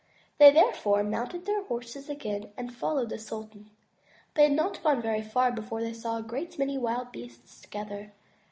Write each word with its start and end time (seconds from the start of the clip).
They 0.39 0.49
therefore 0.49 1.03
mounted 1.03 1.45
their 1.45 1.63
horses 1.65 2.09
again 2.09 2.49
and 2.57 2.73
followed 2.75 3.09
the 3.09 3.19
sultan. 3.19 3.69
They 4.33 4.41
had 4.45 4.53
not 4.53 4.81
gone 4.81 4.99
very 4.99 5.21
far 5.21 5.51
before 5.51 5.81
they 5.83 5.93
saw 5.93 6.17
a 6.17 6.23
great 6.23 6.57
many 6.57 6.75
wild 6.75 7.11
beasts 7.11 7.61
together. 7.61 8.11